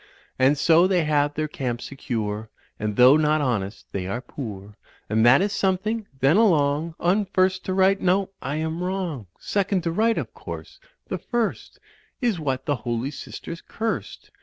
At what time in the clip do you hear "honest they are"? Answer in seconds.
3.39-4.19